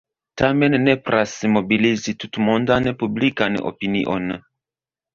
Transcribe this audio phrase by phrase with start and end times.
[0.41, 4.39] Tamen nepras mobilizi tutmondan publikan opinion.